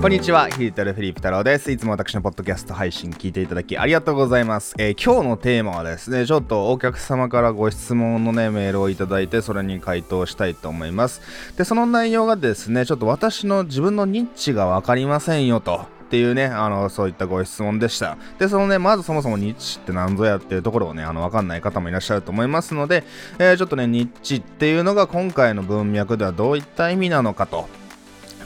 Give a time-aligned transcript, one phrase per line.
[0.00, 1.70] こんにちは、ヒータルフィリップ太郎です。
[1.70, 4.74] いつも私のポッドキャスト配信聞いていただきありがとうございます。
[4.78, 11.20] えー、今日のテーマはですね、ちょっとお客様からご質問のね、メールをいただいて、それに回答したいと思います。
[11.58, 15.84] で、その内容がですね、ちょっと私の自分のニッチがわかりませんよと。
[16.06, 18.16] っていうね、あの、そういったご質問でした。
[18.38, 23.04] で、そのね、まずそもそもニッチって何ぞやっていうところをね、あの、わかんない方もいらっしゃると思いますので、
[23.38, 27.68] えー、ちょっとね、ニッチっていうのが今回の文脈ではどういった意味なのかと。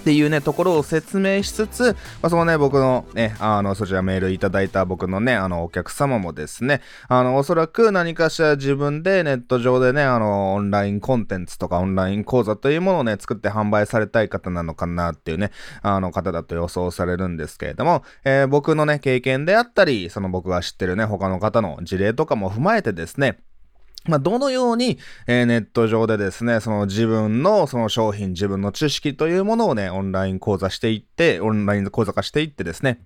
[0.04, 23.38] っていうね、ところを説明しつつ、まあ、そのね、僕のね、あの、そちらメールいただいた僕のね、あの、お客様もですね、あの、おそらく何かしら自分でネット上でね、あの、オンラインコンテンツとかオンライン講座というものをね、作って販売されたい方なのかなっていうね、あの方だと予想されるんですけれども、えー、僕のね、経験であったり、その僕が知ってるね、他の方の事例とかも踏まえてですね、
[24.06, 33.00] まあ、どのように、えー、ネット上でですね、その自分のその商品、自分の知識というものをね、オンライン講座していって、オンライン講座化していってですね、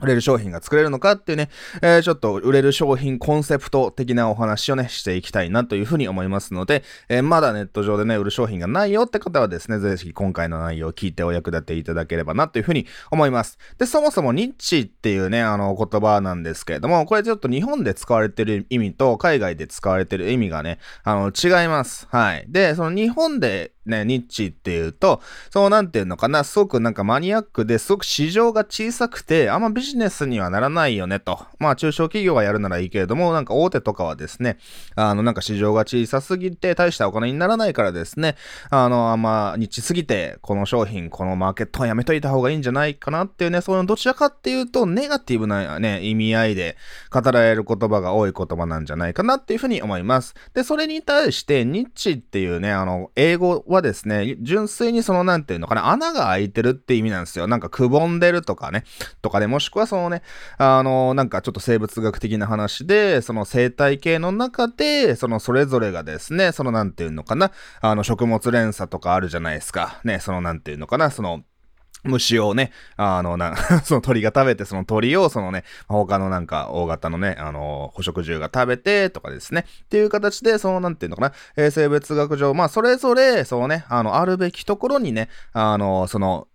[0.00, 1.48] 売れる商品が作れるのかっていうね、
[1.82, 13.58] えー、ちょっと売れる商品コンセプト的なお話をね、していきたいなというふうに思いますので、えー、まだネット上でね、売る商品がないよって方はですね、ぜひ今回の内容を聞いてお役立ていただければなというふうに思います。
[13.78, 22.06] で、そもそもニッチっていうね、あの言葉なんですけれども、これちょっと日本で使われてる意味と海外で使われてる意味がね、あの違います。
[22.10, 22.44] はい。
[22.48, 31.46] で、その日本でね、ニッチっていうと、そうなんていうのかな、すごくなんかマニアックですごく市場が小さくて、あんまビジジネスにはならないよねと。
[31.58, 34.58] まあ中小企業がやるならいいけれども、なんか大手とかはですね、
[34.96, 38.36] あのなんか市場が小さすぎて大したお金にならないからですね、
[38.70, 46.76] あのあんまニッチすぎて、この商品、このマーケットはやめといた方がいいんじゃないかなっていうね、そういうどちらかっていうと、ネガティブなね、意味合いで
[47.10, 50.34] 語られる言葉が多い言葉なんじゃないかなっていうふうに思います。
[50.54, 57.46] で、それに対してニッチっていうね、あの、英語はですね、純粋にその、なんていうのかな、穴が開いてるって意味なんですよ。
[57.46, 58.84] なんかくぼんでるとかね、
[59.22, 60.22] とかで、もしくはそのね、
[60.58, 70.00] あの、なんかちょっと生物学的な話で、その生態系の中で、そのそれぞれがですね、そのなんていうのかな、あの食物連鎖とかあるじゃないですか。
[70.04, 71.42] ね、そのなんていうのかな、その、
[72.04, 79.64] 虫をね、あの、な、 その鳥が食べて、その鳥を、そのね、他のなんか大型のね、あの、捕食獣が食べて、とかですね。
[79.84, 86.46] っていう形で、その、なんていうのかな、え、生物学上、まあ、それぞれ、そうね、あの、あるべきところにね、あの、その、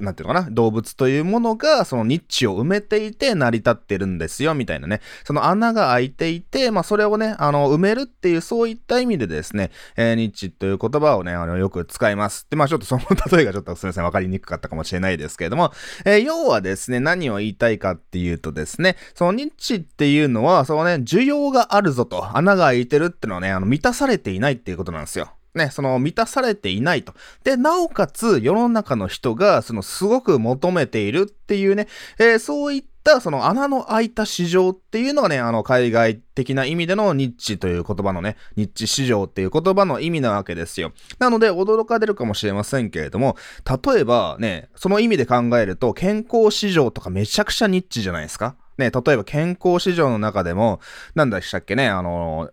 [0.00, 5.00] なんていうのかな、動物というものが、そのニッチを埋めていて成り立ってるんですよ、みたいなね。
[5.24, 12.46] その穴が開いていて、まあ、それをね、あの、埋めるっていう、そういった意味でですね、えー、ニッチという言葉をね、あの、よく使います。
[12.50, 15.72] で、まあ、ちょっとその 例えがちょっとすみません、わかりにくかったかもしれないですけれども、
[16.04, 25.30] えー、要はですね、何を言いたいかっていうとですね、そのニッチっていうのは、そのね、需要があるぞと、穴が開いてるってのはね、あの、満たされていないっていうことなんですよ。
[25.58, 27.12] ね、その満たされていないと。
[27.44, 31.88] で、なおかつ世の中の人が、そのすごく求めているっていうね、
[32.18, 40.92] えー、そういったその穴の開いた市場っていうのがね、あの海外的な意味でのニッチという言葉のね、ニッチ市場っていう言葉の意味なわけですよ。
[41.18, 43.36] なので驚かれるかもしれませんけれども、
[43.84, 50.80] 例えばね、その意味で考えると健康市場とかめちゃくちゃニッチじゃないですかね、例えば健康市場の中でも、
[51.14, 52.50] なんだしたっけね、あの、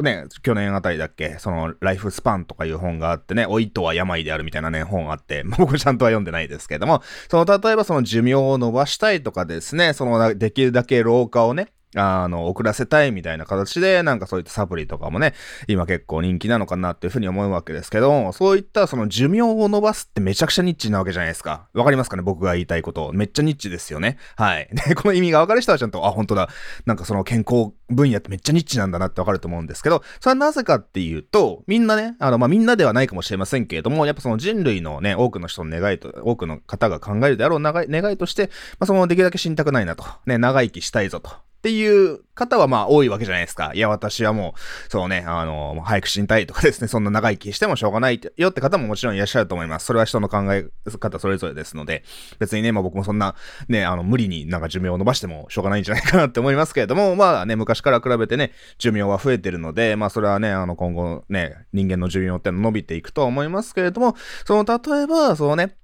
[0.00, 15.34] ね、去年あたりだっけ、その、ライフスパンとかいう本があってね、老いとは病であるみたいなね、本あって、 僕ちゃんとは読んでないですけども、その、例えばその寿命を伸ばしたいとかですね、その、できるだけ老化をね、あの、遅らせたいみたいな形で、なんかそういったサプリとかもね、
[15.68, 21.68] 今結構人気なのかなっていうふうに思うわけですけど、そういったその寿命を伸ばすってめちゃくちゃニッチなわけじゃないですか。
[21.74, 22.22] わかりますかね？
[22.22, 23.10] 僕が言いたいこと。
[23.12, 24.18] めっちゃニッチですよね。
[24.36, 24.68] はい。
[24.88, 26.48] で、この意味がわかる人はちゃんと、あ、本当だ。
[26.86, 38.46] なんかその健康分野ってめっちゃニッチなんだなってわかると思うんですけど、それはなぜかっていうと、みんなね、あの、まあ、みんなではないかもしれませんけれども、やっぱその人類のね、多くの人の願いと、多くの方が考えるであろう願いとして、
[38.78, 40.04] まあ、そのできるだけ死にたくないなと。
[40.26, 41.51] ね、長生きしたいぞと。
[41.62, 43.70] っていう方はまあ多いわけじゃないですか。
[43.72, 49.86] いや、私はもう、そうね、あの、早く死にたいとかですね、そんな長生きしてもしょうがないよって方ももちろんいらっしゃると思います。
[49.86, 50.66] それは人の考え
[50.98, 52.02] 方それぞれですので、
[52.40, 53.36] 別にね、まあ僕もそんな、
[53.68, 65.76] ね、あの、無理になんか寿命を伸ばしてもしょうがないんじゃないかなって思いますけれども、 まあね、昔から比べてね、寿命は増えてるので、まあそれはね、あの、今後ね、人間の寿命っての伸びていくと思いますけれども、その、例えば、そうね、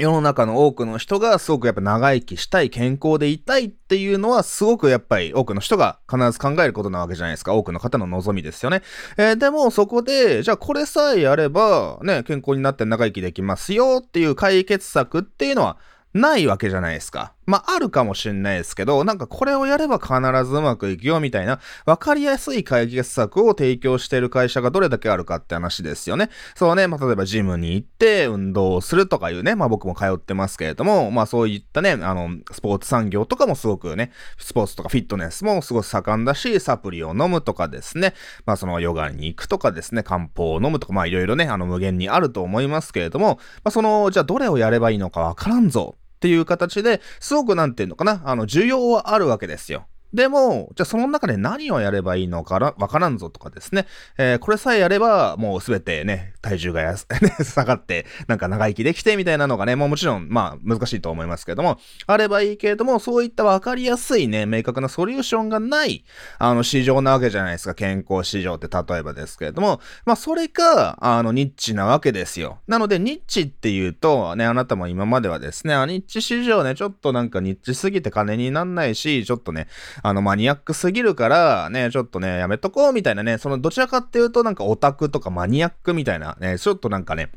[0.00, 7.54] 世の中の多くの人がすごくやっぱ長生きしたい、健康でいたいっていうのはすごくやっぱり多くの人が必ず考えることなわけじゃないですか。
[7.54, 8.80] 多くの方の望みですよね。
[9.18, 15.76] えー、でもそこで、じゃあこれさえやればね、健康になって長生きできますよっていう解決策っていうのは
[16.14, 17.34] ないわけじゃないですか。
[17.50, 20.14] まあ、あるかもしれないですけど、なんかこれをやれば必
[20.48, 26.30] ずうまくいくよみたいな、わかりやすい解決策を提供している会社がどれだけあるかって話ですよね。
[26.54, 38.14] そうね、まあ、例えばジムに行って運動をするとかいうね、まあ僕も通ってますけれども、まあそういったね、あの、スポーツ産業とかもすごくね、スポーツとかフィットネスもすごく盛んだし、サプリを飲むとかですね、
[38.46, 45.96] まあそのヨガに行くとかですね、漢方を飲むとか、まあいろいろね、あの無限にあると思いますけれども、まあその、じゃあどれをやればいいのかわからんぞ。
[46.20, 49.86] っていう形で、すごくなんていうのかな、あの、需要はあるわけですよ。
[50.12, 53.86] でも、じゃあその中で何をやればいいのかわからんぞとかですね。
[54.18, 56.96] えー、これさえやれば、もうすべてね、体重がや、
[57.42, 66.04] 下がって、なんか長生きできてみたいなのがね、もうもちろん、まあ難しいと思いますけども、あればいいけれども、そういったわかりやすいね、明確なソリューションがない、
[66.38, 67.74] あの、市場なわけじゃないですか。
[67.74, 72.58] 健康市場って例えばですけれども、まあそれが、あの、ニッチなわけですよ。
[72.66, 79.68] なので、ニッチっていうと、ね、あなたも今まではですね、あニッチ市場ね、ちょっとなんかニッチすぎて金になんないし、ちょっとね、
[80.02, 87.30] あの、マニアックすぎるから、ね、ちょっとね、やめとこうみたいなね、そのどちらかっていうとなんかオタクとかマニアックみたいな、ね、ちょっとなんかね、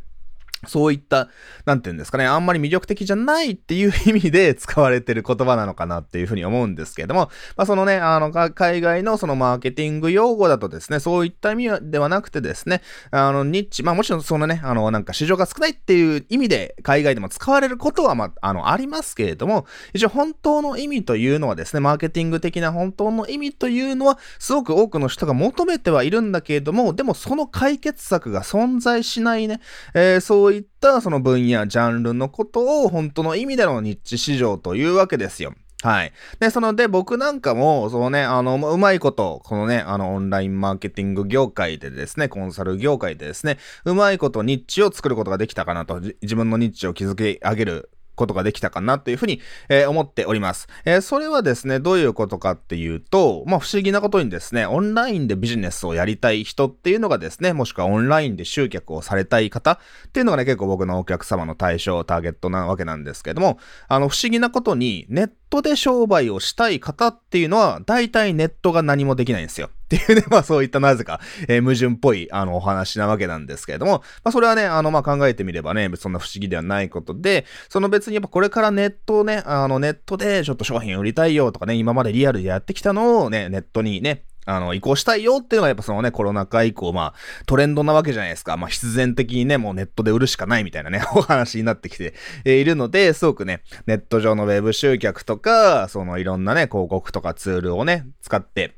[0.68, 1.30] そういった、
[1.66, 12.82] なんていうんですかね、あんまり魅力的じゃないっていう意味で 使われてる言葉なのかなっていうふうに思うんですけれども、まあそのね、あの、海外のそのマーケティング用語だとですね、そういった意味ではなくてですね、
[13.12, 29.60] あの、ニッチ、まあもちろんそのね、あの、なんか市場が少ないっていう意味で海外でも使われることは、まあ、あの、ありますけれども、一応本当の意味というのはですね、マーケティング的な本当の意味というのは、すごく多くの人が求めてはいるんだけれども、でもその解決策が存在しないね、
[29.94, 35.54] えー、そういったったその分野、ジャンルのことを本当の意味でのニッチ市場というわけですよ。
[35.82, 36.14] はい。
[36.40, 50.68] で、そので、僕なんかも、そのね、あの、うまいこと、このね、あの、オンラインマーケティング業界でですね、コンサル業界でですね、うまいことニッチを作ることができたかなと、自分のニッチを築き上げることができたかなというふうに、えー、思っております。
[50.86, 59.78] えー、それはですね、どういうことかっていうと、まあ不思議なことにですね、オンラインでビジネスをやりたい人っていうのがですね、もしくはオンラインで集客をされたい方っ
[60.12, 69.70] ていうのがね、結構僕のお客様の対象、ターゲットなわけなんですけども、あの不思議なことにネットで商売をしたい方っていうのは、大体ネットが何もできないんですよ。
[69.96, 88.58] っていうね、 まあそういったなぜか、えー、矛盾っぽい、あの、お話なわけなんですけれども、まあそれはね、あの、まあ考えてみればね、そんな不思議ではないことで、その別にやっぱこれからネットをね、あの、ネットでちょっと商品売りたいよとかね、今までリアルでやってきたのをね、ネットにね、あの、移行したいよっていうのがやっぱそのね、コロナ禍以降、まあ、トレンドなわけじゃないですか。
[88.58, 92.14] まあ、必然的にね、もうネットで売るしかないみたいなね、 お話になってきて
[92.44, 98.76] いるので、すごくね、ネット上のウェブ集客とか、そのいろんなね、広告とかツールをね、使って、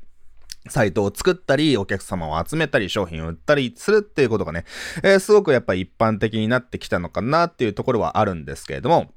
[0.68, 4.64] サイトを作ったり、お客様を集めたり、商品を売ったりするっていうことがね、
[5.02, 9.12] えー、すごくやっぱり一般的になってきたのかなっていうところはあるんですけれども、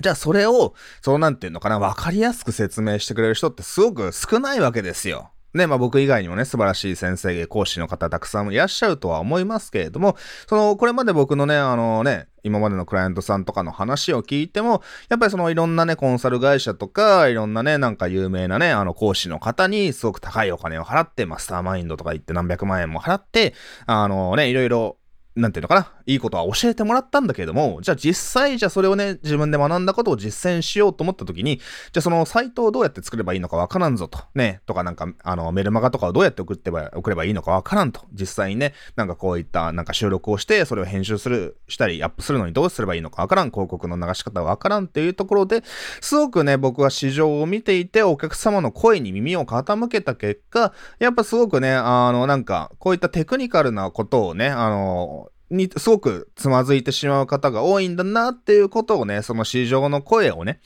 [0.00, 5.30] じゃあそれを、そのなんていうのかな、わかりやすく説明してくれる人ってすごく少ないわけですよ。
[5.54, 10.16] ね、まあ僕以外にもね、素晴らしい先生、講師の方たくさんいらっしゃるとは思いますけれども、
[10.48, 23.54] その、これまで僕のね、あのね、今までのクライアントさんとかの話を聞いても、やっぱりそのいろんなね、コンサル会社とか、いろんなね、なんか有名なね、あの講師の方にすごく高いお金を払って、マスターマインドとか言って何百万円も払って、
[23.86, 24.96] あのね、いろいろ
[25.34, 45.62] なんていうのかな、いいことは教えてもらったんだけれども、じゃあ実際、じゃあそれをね、自分で学んだことを実践しようと思った時に、じゃあそのサイトをどうやって作ればいいのかわからんぞと、ね、とかなんか、あの、メルマガとかをどうやって送ってば、送ればいいのかわからんと、実際にね、なんかこういったなんか収録をして、それを編集する、したり、アップするのにどうすればいいのかわからん、広告の流し方わからんっていうところで、
[46.02, 55.21] すごくね、僕は市場を見ていて、お客様の声に耳を傾けた結果、やっぱすごくね、あの、なんか、こういったテクニカルなことをね、あの、
[55.52, 60.60] にすごくつまずいてしまう方が多いんだなっていうことをね、その市場の声をね、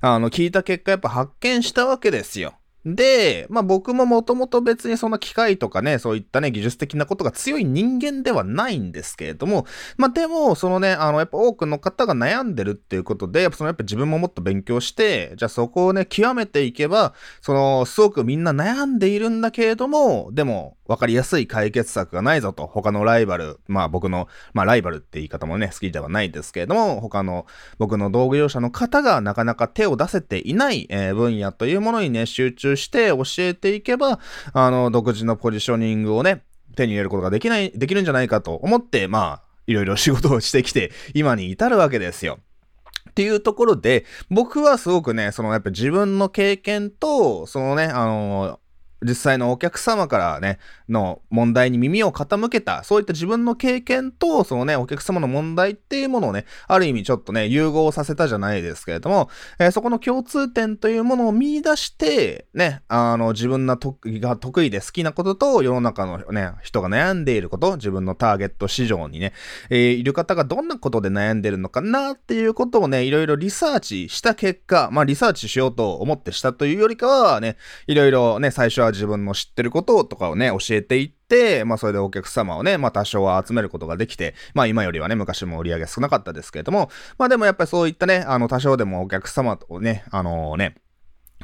[0.00, 2.54] あの、聞いた結果やっぱ発見したわけですよ。
[2.94, 9.66] で、まあ僕ももともと別にその機械とかね、そういったね、技術的なことが強い人間ではないんですけれども、
[9.96, 27.46] まあでも、そのね、あの、やっぱ多くの方が悩んでるっていうことで、やっぱそのやっぱ自分ももっと勉強して、じゃあそこをね、極めていけば、その、すごくみんな悩んでいるんだけれども、でも、わかりやすい解決策がないぞと、他のライバル、まあ僕の、まあライバルって言い方もね、好きではないですけれども、他の
[27.78, 34.18] 僕の道具業者の方がなかなか手を出せていない、えー、分野というものにね、集中して教えていけば、
[34.54, 36.42] あの、独自のポジショニングをね、
[36.74, 42.38] 手に入れることができない、できるんじゃないかと思って、まあ、いろいろ仕事をしてきて、今に至るわけですよ。
[43.10, 48.60] っていうところで、僕はすごくね、そのやっぱ自分の経験と、そのね、あの
[49.02, 59.28] 実際のお客様からね、の問題に耳を傾けた、そういった自分の経験と、そのね、お客様の問題っていうものをね、ある意味ちょっとね、融合させたじゃないですけれども、
[59.58, 69.32] えー、そこの共通点というものを見出して、ね、あの、自分の得意が得意で好きなことと、世の中のね、人が悩んでいること、自分のターゲット市場にね、
[69.70, 90.74] えー、いる方がどんなことで悩んでるのかなっていうことをね、いろいろリサーチした結果、まあリサーチしようと思ってしたというよりかはね、いろいろね、最初は自分の知ってることとかをね、教えていって、まあそれでお客様をね、まあ多少は集めることができて、まあ今よりはね、昔も売り上げ少なかったですけれども、まあでもやっぱりそういったね、あの多少でもお客様とね、あのー、ね、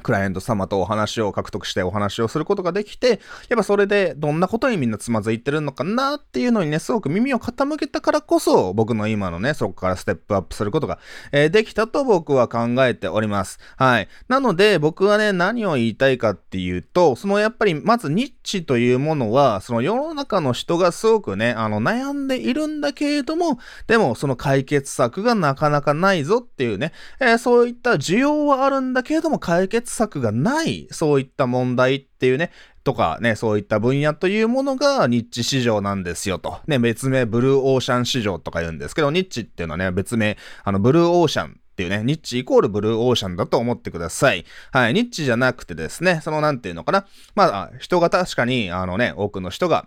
[0.05, 3.09] クライアント様とお話を獲得してお話をすることができて、
[3.49, 10.99] やっぱそれでどんなことにみんなつまずいてるのかなっていうのにね、すごく耳を傾けたからこそ、僕の今のね、そこからステップアップすることが、
[11.33, 13.59] えー、できたと僕は考えております。
[13.77, 14.09] はい。
[14.29, 32.51] なので、僕はね、何を言いたいかっていうと、そのやっぱり、まずニッチというものは、その世の中の人がすごくね、あの、悩んでいるんだけれども、でも、その解決策がなかなかないぞっていうね、えー、そういった需要はあるんだけれども、解決策がない、そういった問題っていうね、
[32.85, 36.59] とかね、そういった分野というものがニッチ市場なんですよと。
[36.67, 44.45] ね、別名ブルーオーシャン市場とか言うんですけど、ニッチっていうのはね、別名、あの、ブルーオーシャンっていうね、ニッチイコールブルーオーシャンだと思ってください。
[44.71, 47.07] はい、ニッチじゃなくてですね、そのなんていうのかな。
[47.35, 49.87] まあ、人が確かに、あのね、多くの人が、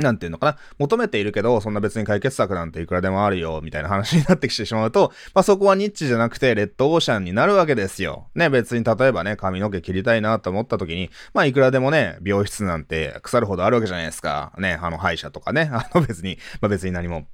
[0.00, 0.56] なんていうのかな？
[0.78, 8.28] 求めているけど、そんな別に解決策なんていくらでもあるよ、みたいな話になってきてしまうと、 まあそこはニッチじゃなくて、レッドオーシャンになるわけですよ。
[8.34, 14.52] ね、別に例えばね、髪の毛切りたいなと思った時に、まあいくらでもね、病室なんて腐るほどあるわけじゃないですか。
[14.58, 17.26] ね、あの歯医者とかね、 あの別に、まあ別に何も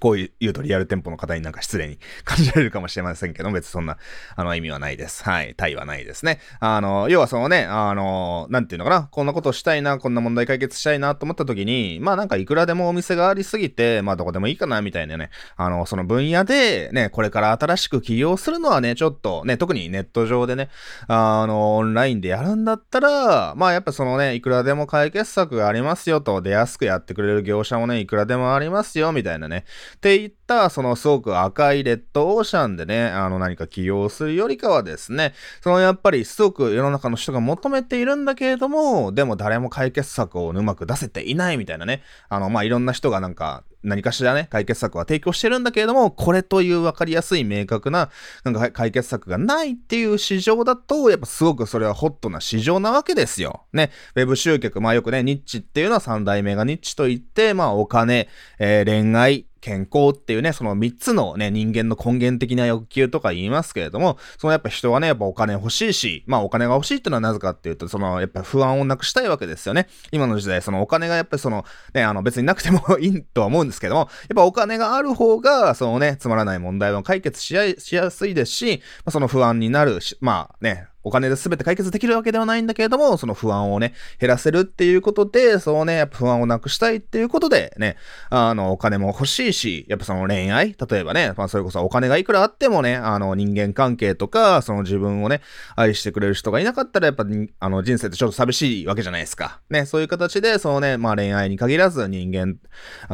[0.00, 3.98] こう言うとリアル店舗の方になんか失礼に感じられるかもしれませんけど、別にそんな、
[4.34, 5.22] あの、意味はないです。
[5.24, 5.54] はい。
[5.56, 6.40] 対はないですね。
[6.60, 20.70] あの、要はそのね、あの、なんていうのかな、こんなことしたいな、こんな問題解決したいなと思った時に、まあなんかいくらでもお店がありすぎて、まあどこでもいいかな、みたいなね、あの、その分野で、ね、これから新しく起業するのはね、ちょっとね、特にネット上でね、
[21.08, 48.10] あの、オンラインでやるんだったら、まあやっぱそのね、いくらでも解決策がありますよと、出やすくやってくれる業者もね、いくらでもありますよ、みたいなね、って言った、そのすごく赤いレッドオーシャンでね、あの何か起用するよりかはですね、そのやっぱりすごく世の中の人が求めているんだけれども、でも誰も解決策をうまく出せていないみたいなね、あの、まあ、いろんな人がなんか、何かしらね、解決策は提供してるんだけれども、これという分かりやすい明確な、
[48.44, 53.66] なんか解決策がないっていう市場だと、やっぱすごくそれはホットな市場なわけですよ。
[53.72, 69.88] ね、ウェブ集客、まあよくね、ニッチっていうのは三代目がニッチと言って、まあお金、えー、恋愛、健康っていうね、その3つのね、人間の根源的な欲求とか言いますけれども、そのやっぱ人はね、やっぱお金欲しいし、まあお金が欲しいっていうのはなぜかっていうと、そのやっぱ不安をなくしたいわけですよね。
[70.12, 87.96] 今の時代、そのお金がやっぱりその、ね、あの別になくてもいいとは思うんですけども、やっぱお金がある方が、そのね、つまらない問題を解決しやしやすいですし、まあ、その不安になるし、まあね、お金で全て解決できるわけではないんだけれども、その不安をね、減らせるっていうことで、そうね、やっぱ不安をなくしたいっていうことでね、
[88.30, 95.40] あの、お金も欲しいし、やっぱその恋愛、例えばね、まあそれこそお金がいくらあってもね、あの人間関係とか、その自分をね、
[95.76, 97.24] 愛してくれる人がいなかったら、やっぱ
[97.60, 99.60] あの人生ってちょっと寂しいわけじゃないですか。
[99.70, 102.56] ね、そういう形で、そのね、まあ恋愛に限らず人間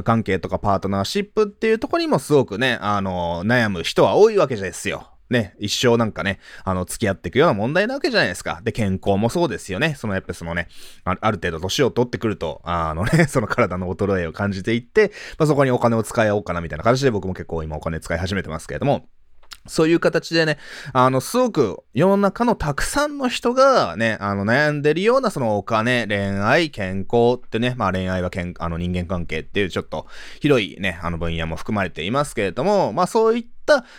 [0.03, 5.13] 関係とかパートナーシップっていうところにもすごくね、あの、悩む人は多いわけですよ。
[5.31, 8.61] ね、一生なんかね、あの、付き合っていくような問題なわけじゃないですか。
[8.62, 9.95] で、健康もそうですよね。
[9.95, 10.69] その、やっぱそのね、
[11.04, 19.09] ある程度年を取ってくると、あのね、 その体の衰えを感じていって、まあ、そこにお金を使い合おうかなみたいな形で僕も結構今お金使い始めてますけれども、
[19.66, 20.59] そういう形でね、
[20.93, 30.07] あの、すごく世の中のたくさんの人がね、あの、悩んでるようなそのお金、恋愛、健康ってね、まあ恋愛はけんあの人間関係っていうちょっと
[30.40, 33.54] 広いね、あの分野も含まれていますけれども、まあそういった、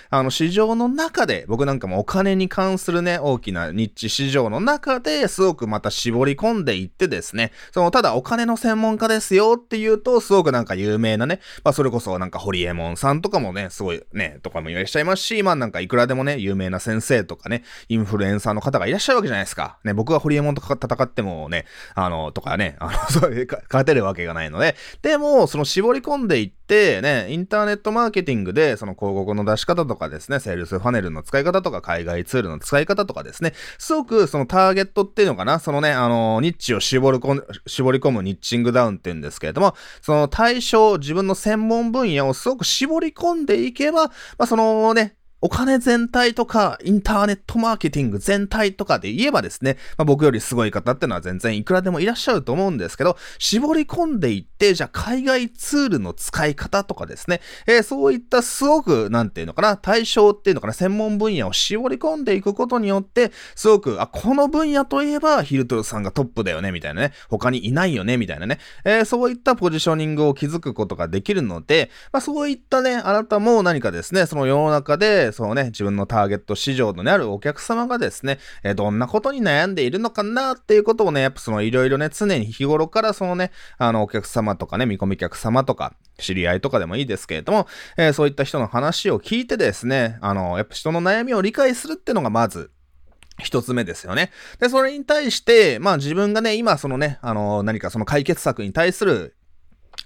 [0.09, 19.77] あの、市場の中で、僕なんかもお金に関するね、大きなニッチ市場の中ですごくまた絞り込んでいってですね、その、ただお金の専門家ですよっていうと、すごくなんか有名なね、まあ、それこそなんかホリエモンさんとかもね、すごいね、とかもいらっしゃいますし、まあなんかいくらでもね、有名な先生とかね、インフルエンサーの方がいらっしゃるわけじゃないですか。
[19.83, 26.64] ね、僕がホリエモンとか戦ってもね、あの、とかね、あの、そういう、勝てるわけがないので、でも、その絞り込んでいって、
[27.01, 92.71] ね、インターネットマーケティングで、その広告の出し方とかですね、ね、セールスファネルの使い方とか、海外ツールの使い方とかですね、すごくそのターゲットっていうのかな、そのね、あの、ニッチを絞り込む、絞り込むニッチングダウンっていうんですけれども、その対象、自分の専門分野をすごく絞り込んでいけば、まあ、そのね、お金全体とか、インターネットマーケティング全体とかで言えばですね、まあ、僕よりすごい方ってのは全然いくらでもいらっしゃると思うんですけど、絞り込んでいって、じゃあ海外ツールの使い方とかですね、えー、そういったすごく、なんていうのかな、対象っていうのかな、専門分野を絞り込んでいくことによって、すごく、あ、この分野といえばヒルトルさんがトップだよね、みたいなね、他にいないよね、みたいなね、えー、そういったポジショニングを築くことができるので、まあそういったね、あなたも何かですね、その世の中で、そうね、自分のターゲット市場のね、あるお客様がですね、え、どんなことに悩んでいるのかなっていうことをね、やっぱそのいろいろね、常に日頃からそのね、あの、お客様とかね、見込み客様とか、知り合いとかでもいいですけれども、えー、そういった人の話を聞いてですね、あの、やっぱ人の悩みを理解するっていうのがまず、
[93.43, 94.31] 一つ目ですよね。
[94.61, 99.35] で、それに対して、まあ自分がね、今そのね、あの、何かその解決策に対する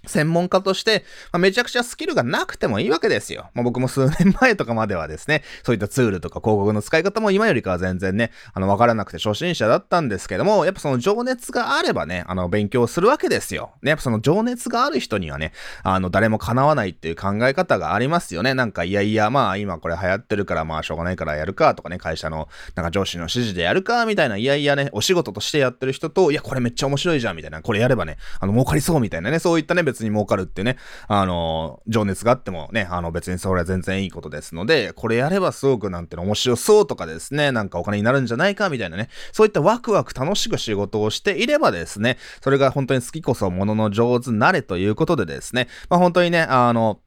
[0.05, 3.50] 専門家として、まあ、めちゃくちゃスキルがなくてもいいわけですよ。
[3.53, 13.72] まあ、僕も数年前とかまではですね、そういったツールとか広告の使い方も今よりかは全然ね、あの、わからなくて初心者だったんですけども、やっぱその情熱があればね、あの、勉強するわけですよ。
[13.81, 15.53] ね、やっぱその情熱がある人にはね、
[15.84, 18.53] あの、誰も叶わないっていう考え方がありますよね。
[18.53, 47.00] なんか、いやいや、まあ、今これ流行ってるから、まあ、しょうがないからやるかとかね、会社の、なんか上司の指示でやるか、みたいな、いやいやね、お仕事としてやってる人と、いや、これめっちゃ面白いじゃん、みたいな、これやればね、あの、儲かりそう、みたいなね、そういったね、別に儲かるってね、あの、情熱があってもね、あの別にそれは全然いいことですので、これやればすごくなんての面白そうとかですね、なんかお金になるんじゃないかみたいなね、そういったワクワク楽しく仕事をしていればですね、それが本当に好きこそものの上手なれということでですね、まあ本当にね、あの、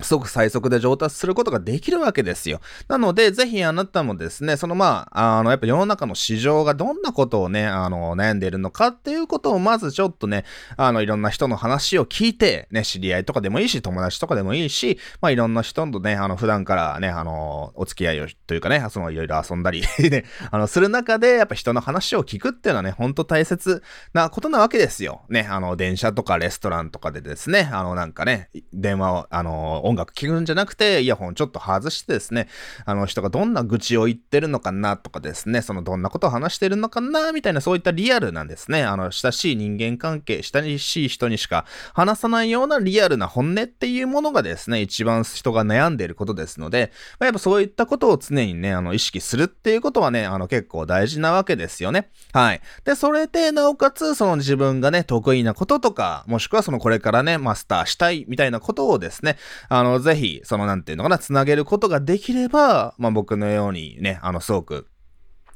[0.00, 2.60] すごく最速で上達することができるわけですよ。
[2.88, 10.44] なので、ぜひあなたもですね、そのまあ、あの、やっぱ世の中の市場がどんなことをね、あの、悩んでいるのかっていうことをまずちょっとね、
[10.76, 25.22] あの、いろんな人の話を聞いて、ね、知り合いとかでもいいし、友達とかでもいいし、まあ、いろんな人とね、あの、普段からね、あの、お付き合いをというかね、その、いろいろ遊んだり ね、あの、する中で、やっぱ人の話を聞くっていうのはね、ほんと大切なことなわけですよ。
[25.28, 32.48] ね、あの、電車とかレストランとかでですね、あの、なんかね、電話を、あの、音楽聴くんじゃなくて、イヤホンちょっと外してですね、
[32.84, 38.84] あの人がどんな愚痴を言ってるのかなとかですね、そのどんなことを話してるのかなみたいなそういったリアルなんですね。
[38.84, 52.10] あの、親しい人間関係、親しい人にしか話さないようなリアルな本音っていうものがですね、一番人が悩んでいることですので、まあ、やっぱそういったことを常にね、あの、意識するっていうことはね、あの、結構大事なわけですよね。
[52.32, 52.60] はい。
[52.84, 59.36] で、それで、なおかつ、その自分がね、得意なこととか、もしくはそのこれからね、マスターしたいみたいなことをですね、
[59.78, 64.88] あの、ぜひ、そのなんていうのかな、つなげることができれば、まあ僕のようにね、あの、すごく、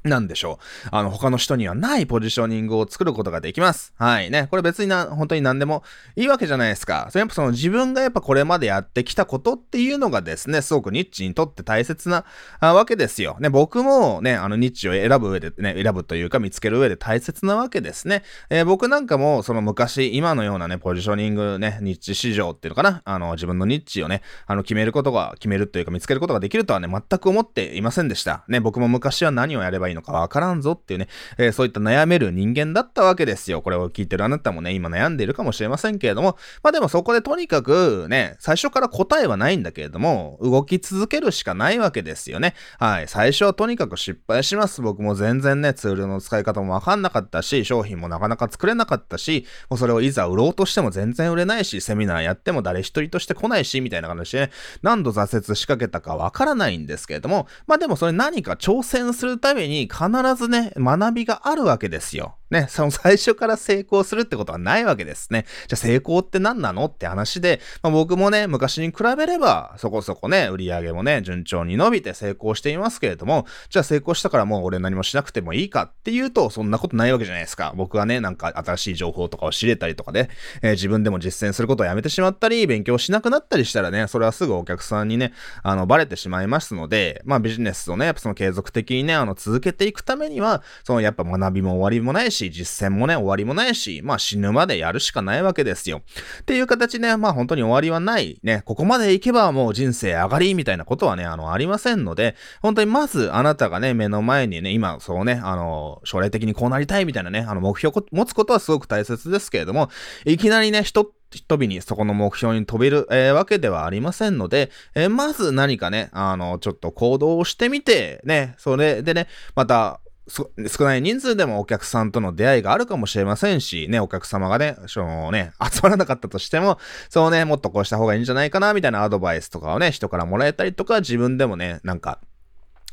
[0.02, 0.88] なんでしょう。
[0.92, 3.92] あの、他の人にはないポジショニングを作ることができます。
[3.98, 4.48] はいね。
[4.50, 5.82] これ別にな、本当に何でも
[6.16, 7.08] いいわけじゃないですか。
[7.10, 12.24] それやっぱその自分がやっぱこれまでやってきたことっていうのがですね、すごくニッチにとって大切な
[12.60, 13.36] わけですよ。
[13.40, 18.22] ね、僕もね、あのニッチを選ぶ上でね、選ぶというか見つける上で大切なわけですね。
[18.48, 23.02] えー、僕なんかもその昔、今のようなね、ポジショニングね、ニッチ市場っていうのかな。
[23.04, 28.44] あの、自分のニッチをね、あの、決めることが、決めるというか見つけることができるとはね、全く思っていませんでした。
[28.48, 33.62] ね、僕も昔は何をやればいいのかわからんぞっていうね、えー、そういった悩める人間だったわけですよ。
[33.62, 42.54] これを聞いてるあなたもね、今悩んでいるかもしれませんけれども、まあでもそこでとにかくね、最初から答えはないんだけれども、動き続けるしかないわけですよね。
[42.78, 43.08] はい。
[43.08, 44.82] 最初はとにかく失敗します。
[44.82, 54.50] 僕も全然ね、ツールの使い方もわかんなかったし、商品もなかなか作れなかったし、もうそれをいざ売ろうとしても全然売れないし、セミナーやっても誰一人として来ないし、みたいな感じでね、
[54.82, 62.39] 何度挫折しかけたかわからないんですけれども、まあでもそれ何か挑戦するために必ずね、学びがあるわけですよ。
[62.50, 65.46] ね、 その最初から成功するってことはないわけですね。
[65.68, 77.72] じゃあ成功って何なのって話で、まあ、僕もね、昔に比べれば、そこそこね、売り上げもね、順調に伸びて成功していますけれども、じゃあ成功したからもう俺何もしなくてもいいかっていうと、そんなことないわけじゃないですか。
[77.76, 80.28] 僕はね、なんか新しい情報とかを知れたりとかで、
[80.62, 85.32] えー、自分でも実践することをやめてしまったり、勉強しなくなったりしたらね、それはすぐお客さんにね、
[85.62, 96.02] あの、バレてしまいますので、まあビジネスをね、やっぱその継続的にね、あの、続けていくためには、そのやっぱ学びも終わりもないし、実践もね、終わりもないし、まあ死ぬまでやるしかないわけですよ。
[96.40, 98.38] っていう形ね、まあ本当に終わりはない。
[98.42, 109.90] ね、ここまで行けばもう人生上がりみたいなことはね、あの、ありませんので、本当にまずあなたがね、目の前にね、今、そうね、あの、将来的にこうなりたいみたいなね、あの、目標を持つことはすごく大切ですけれども、
[110.24, 111.12] いきなりね、人
[111.46, 126.78] 飛びにそこの目標に飛べる、えー、わけではありませんので、えー、まず何かね、あの、ちょっと行動をしてみて、ね、それでね、また、少ない人数でもお客さんとの出会いがあるかもしれませんし、ね、お客様がね、そのね、 集まらなかったとしても、
[127.08, 132.20] そうね、もっとこうした方がいいんじゃないかな、みたいなアドバイスとかをね、人からもらえたりとか、自分でもね、なんか、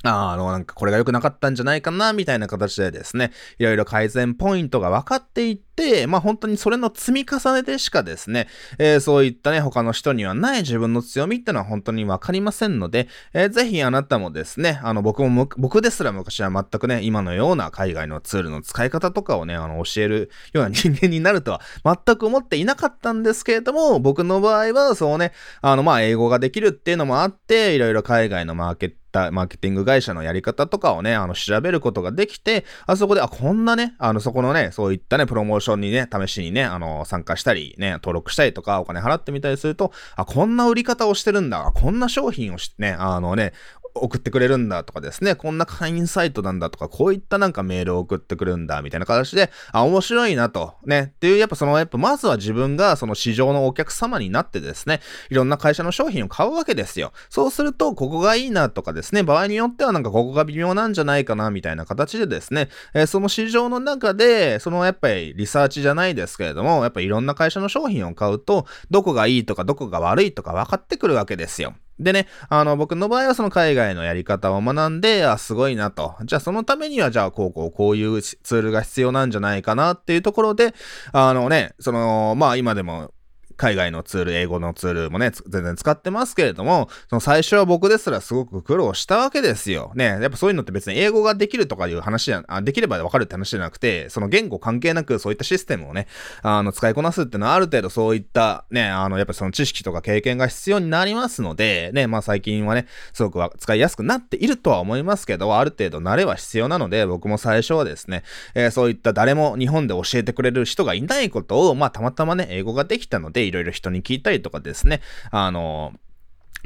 [0.04, 25.32] あの、なんかこれが良くなかったんじゃないかな、みたいな形でですね、いろいろ改善ポイントが分かっていって、まあ本当にそれの積み重ねでしかですね、えー、そういったね、他の人にはない自分の強みってのは本当に分かりませんので、えー、ぜひあなたもですね、あの僕も僕ですら昔は全くね、今のような海外のツールの使い方とかをね、あの教えるような人間になるとは全く思っていなかったんですけれども、僕の場合はそうね、
[25.62, 43.54] あのまあ英語ができるっていうのもあって、いろいろ海外のマーケットったマーケティング会社のやり方とかをね、あの、調べることができて、あそこで、あ、こんなね、あの、そこのね、そういったね、プロモーションにね、試しにね、あの、参加したり、ね、登録したりとか、お金払ってみたりすると、あ、こんな売り方をしてるんだ、こんな商品をしね、あのね、
[44.04, 57.12] 送ってくれるんだとかですね、こんな会員サイトなんだとか、こういったなんかメールを送ってくるんだみたいな形で、あ、面白いなと、ね、っていう、やっぱその、やっぱまずは自分がその市場のお客様になってですね、いろんな会社の商品を買うわけですよ。
[57.30, 71.74] そうすると、ここがいいなとかですね、場合によってはなんかここが微妙なんじゃないかなみたいな形でですね、えー、その市場の中で、そのやっぱりリサーチじゃないですけれども、やっぱいろんな会社の商品を買うと、どこがいいとかどこが悪いとか分かってくるわけですよ。
[72.00, 76.16] でね、あの、僕の場合はその海外のやり方を学んで、あ、すごいなと。
[76.24, 80.74] じゃあそのためには、じゃあこうこうこういうツールが必要なんじゃないかなっていうところで、
[81.12, 83.12] あのね、その、まあ今でも
[83.58, 89.92] 海外のツール、英語のツールもね、全然使ってますけれども、その最初は僕ですらすごく苦労したわけですよ。
[89.96, 96.08] ね、やっぱそういうのって別に英語ができるとかいう話じゃ、あできればわかるって話じゃなくて、その言語関係なくそういったシステムをね、
[96.42, 115.94] あの、使いこなすっていうのはある程度そういったね、あの、やっぱその知識とか経験が必要になりますので、ね、まあ最近はね、すごく使いやすくなっているとは思いますけど、ある程度慣れは必要なので、僕も最初はですね、えー、そういった誰も日本で教えてくれる人がいないことを、まあたまたまね、英語ができたので、いろいろ人に聞いたりとかですね、あの、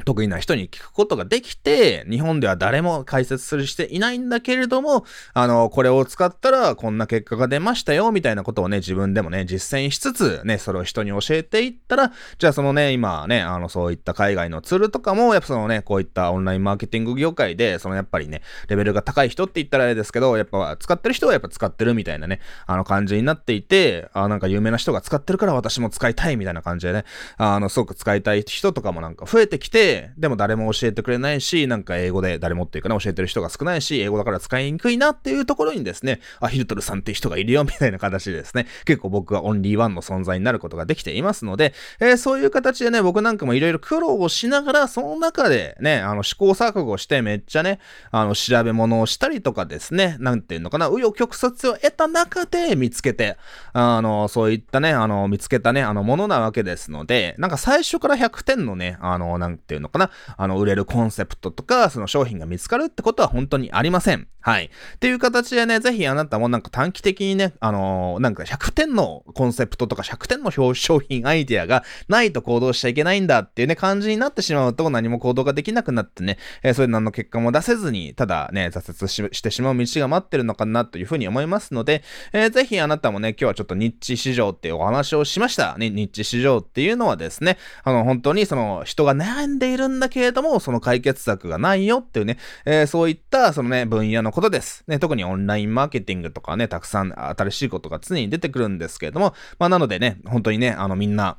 [0.04, 27.04] 得意な人に聞くことができて、日本では誰も解説するしていないんだけれども、あの、これを使ったらこんな結果が出ましたよ、みたいなことをね、自分でもね、実践しつつ、ね、それを人に教えていったら、じゃあそのね、今ね、あの、そういった海外のツールとかも、やっぱそのね、こういったオンラインマーケティング業界で、そのやっぱりね、レベルが高い人って言ったらあれですけど、やっぱ使ってる人はやっぱ使ってるみたいなね、あの感じになっていて、あなんか有名な人が使ってるから私も使いたいみたいな感じでね、
[27.36, 47.78] あの、すごく使いたい人とかもなんか増えてきて、でも誰も教えてくれないし、なんか英語で誰もっていうかね、教えてる人が少ないし、英語だから使いにくいなっていうところにですね、あ、ヒルトルさんっていう人がいるよ、みたいな形でですね、結構僕はオンリーワンの存在になることができていますので、えー、そういう形でね、僕なんかもいろいろ苦労をしながら、その中でね、あの試行錯誤してめっちゃね、
[48.10, 53.36] あの調べ物をしたりとかですね、なんていうのかな、紆余曲折を得た中で見つけて、
[53.72, 64.28] あの、そういったね、あの、見つけたね、あの、ものなわけですので、なんか最初から100点のね、あの、なんてていうのかな、あの、売れるコンセプトとか、その商品が見つかるってことは本当にありません。
[64.44, 64.64] はい。
[64.66, 85.78] っていう形でね、ぜひあなたもなんか短期的にね、あのー、なんか100点のコンセプトとか100点の商品アイディアがないと行動しちゃいけないんだっていうね、感じになってしまうと何も行動ができなくなってね、えー、それ何の結果も出せずに、ただね、挫折してしまう道が待ってるのかなというふうに思いますので、えー、ぜひあなたもね、今日はちょっとニッチ市場っていうお話をしました。
[85.78, 94.84] ね、ニッチ市場っていうのはですね、あの、本当にその人が悩んでいるんだけれども、その解決策がないよっていうね、えー、そういったそのね、分野のことです。
[94.86, 101.38] ね、特にオンラインマーケティングとかね、たくさん新しいことが常に出てくるんですけれども、まあなのでね、本当にね、あのみんな、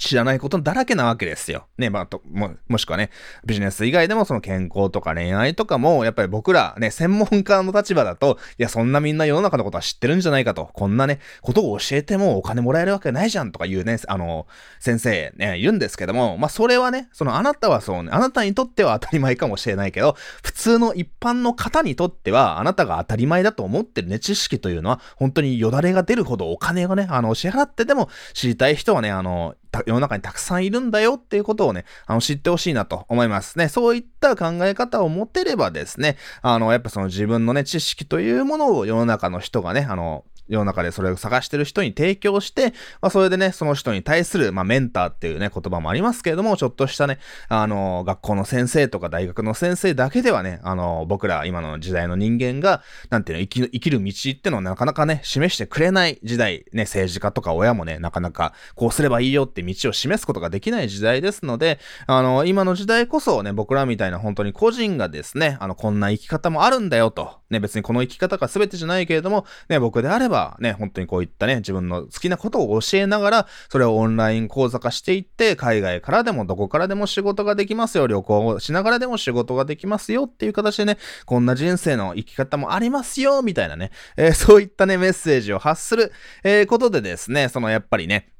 [0.00, 1.66] 知らないことだらけなわけですよ。
[1.76, 3.10] ね、まあ、と、も、もしくはね、
[3.44, 14.46] ビジネス以外でもその健康とか恋愛とかも、やっぱり僕らね、専門家の立場だと、いや、そんなみんな世の中のことは知ってるんじゃないかと、こんなね、ことを教えてもお金もらえるわけないじゃんとかいうね、あの、
[14.78, 29.54] 先生ね、いるんですけども、まあ、それはね、そのあなたはそうね、あなたにとっては当たり前かもしれないけど、普通の一般の方にとっては、あなたが当たり前だと思ってるね、知識というのは、本当によだれが出るほどお金をね、あの、支払ってでも知りたい人はね、あの、
[29.86, 33.68] 世の中にたくさんいるんだよっていうことをね、あの、知ってほしいなと思いますね。
[33.68, 86.12] そういった考え方を持てればですね、あの、やっぱその自分のね、知識というものを世の中の人がね、あの、世の中でそれを探してる人に提供して、まあ、それでね、その人に対する、まあ、メンターっていうね、言葉もありますけれども、ちょっとしたね、あの、学校の先生とか大学の先生だけではね、あの、僕ら今の時代の人間が、なんていうの、生き生きる道ってのをなかなかね、示してくれない時代、ね、政治家とか親もね、なかなかこうすればいいよって道を示すことができない時代ですので、あの、今の時代こそね、僕らみたいな本当に個人がですね、あの、こんな生き方もあるんだよと、ね、別にこの生き方が全てじゃないけれども、ね、僕であれば、がね、本当にこういったね、自分の好きなことを教えながら、それをオンライン講座化していって、海外からでもどこからでも仕事ができますよ、旅行をしながらでも仕事ができますよっていう形でね、こんな人生の生き方もありますよ、みたいなね、えー、そういったね、メッセージを発する、
[86.44, 88.32] えー、ことでですね、そのやっぱりね、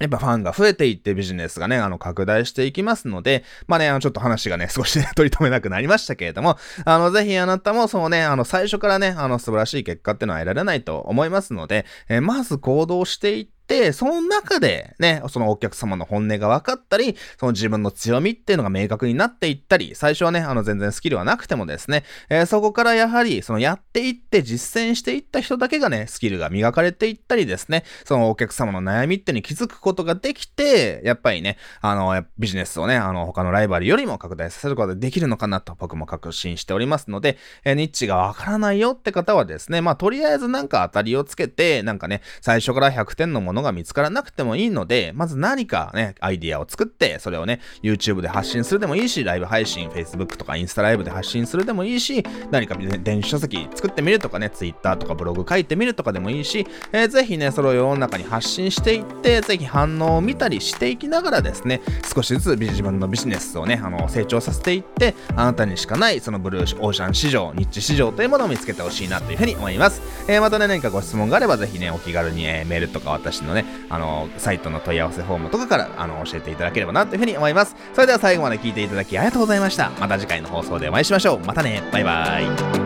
[0.00, 13.53] やっぱファンが増えていってビジネスがね、あの、拡大していきますので、まあね、あの、ちょっと話がね、 少しね、取り留めなくなりましたけれども、あの、ぜひあなたも、そのね、あの、最初からね、あの、素晴らしい結果ってのは得られないと思いますので、えー、まず行動していって、、
[13.92, 61.80] その中でね、そのお客様の本音が分かったり、その自分の強みっていうのが明確になっていったり、最初はね、あの全然スキルはなくてもですね、えー、そこからやはり、そのやっていって実践していった人だけがね、スキルが磨かれていったりですね、そのお客様の悩みってに気づくことができて、やっぱりね、あの、ビジネスをね、あの、他のライバルよりも拡大させることができるのかなと僕も確信しておりますので、えー、ニッチがわからないよって方はですね、まあ、とりあえずなんか当たりをつけて、なんかね、最初から100点のもののが見つからなくてもいいので、まず何かね、アイディアを作って、それをね、YouTube で発信するでもいいし、ライブ配信、Facebook とかインスタライブで発信するでもいいし、何か、ね、電子書籍作ってみるとかね、Twitter とかブログ書いてみるとかでもいいし、えー、ぜひね、それを世の中に発信していって、ぜひ反応を見たりしていきながらですね、
[62.14, 70.02] 少しずつ自分のビジネスをね、あの、成長させていって、あなたにしかない、そのブルーオーシャン市場、ニッチ市場というものを見つけてほしいなというふうに思います。
[70.28, 77.76] えー、またね、何かご質問があれば、ぜひね、お気軽に、えー、メールとか私のね、あの、サイトの問い合わせフォームとかからあの教えていただければなというふうに思います。
[77.94, 79.90] それでは最後まで聞いていただきありがとうございました。
[80.00, 81.40] また次回の放送でお会いしましょう。
[81.40, 81.82] またね。
[81.92, 82.83] バイバイ。